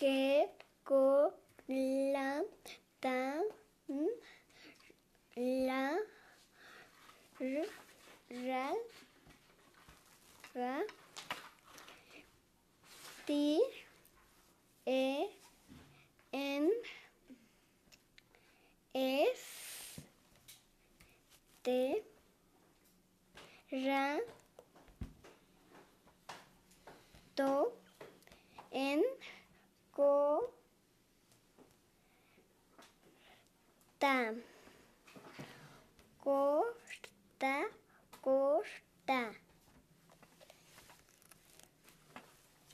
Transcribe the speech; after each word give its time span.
que, 0.00 0.48
co, 0.82 1.30
la, 1.68 2.42
ta, 3.00 3.42
la, 5.36 5.98
r, 7.38 7.68
ra, 8.30 8.72
ra, 10.54 10.82
ti, 13.26 13.60
e, 14.86 15.28
en, 16.32 16.70
es, 18.94 20.00
te, 21.60 22.02
ra, 23.70 24.18
to, 27.34 27.52
en, 28.70 29.04
co, 30.00 30.54
ta, 34.00 34.32
costa, 36.24 37.68
costa, 38.22 39.32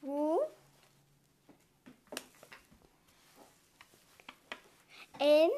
u, 0.00 0.38
en, 5.18 5.50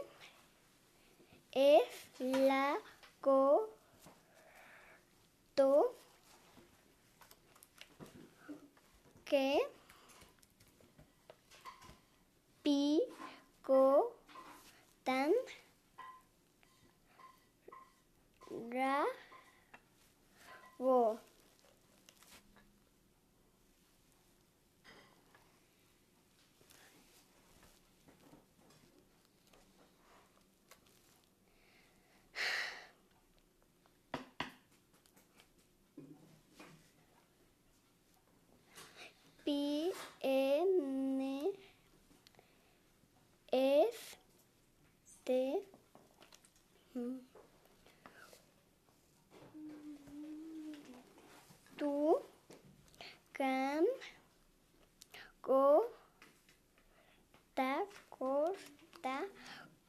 es, 1.52 1.84
la, 2.18 2.78
co, 3.20 3.68
to, 5.54 5.94
que, 9.26 9.60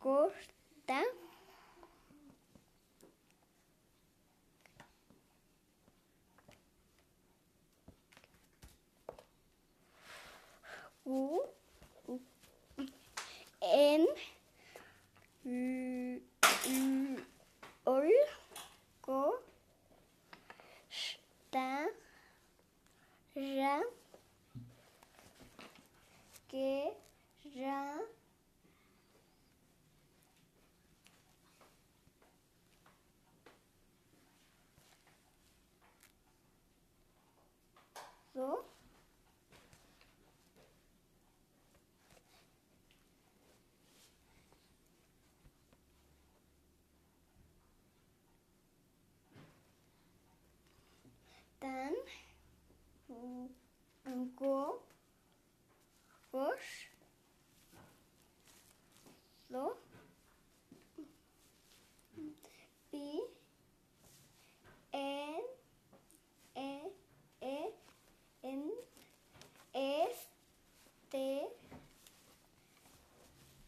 costa, 0.02 1.04
u, 11.06 11.42
en, 13.62 14.08
ol, 17.86 18.10
co, 19.02 19.40
sta, 20.90 21.90
ra, 23.36 23.82
que, 26.48 26.94
ra, 27.56 28.00
go, 54.36 54.80
gosh, 56.32 56.90
so, 59.52 59.78
pi, 62.90 63.22
en, 64.92 65.42
e, 66.56 66.92
e, 67.42 67.74
en, 68.42 68.64
es, 69.74 70.28
te, 71.10 71.48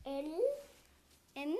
el, 0.06 0.32
en, 1.36 1.56